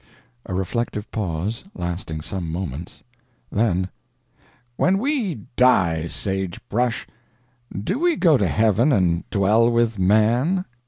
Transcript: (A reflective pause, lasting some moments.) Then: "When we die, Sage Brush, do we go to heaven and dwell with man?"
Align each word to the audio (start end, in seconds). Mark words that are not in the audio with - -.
(A 0.47 0.55
reflective 0.55 1.11
pause, 1.11 1.63
lasting 1.75 2.21
some 2.21 2.51
moments.) 2.51 3.03
Then: 3.51 3.89
"When 4.75 4.97
we 4.97 5.41
die, 5.55 6.07
Sage 6.07 6.59
Brush, 6.69 7.05
do 7.71 7.99
we 7.99 8.15
go 8.15 8.35
to 8.35 8.47
heaven 8.47 8.91
and 8.91 9.29
dwell 9.29 9.69
with 9.71 9.99
man?" 9.99 10.65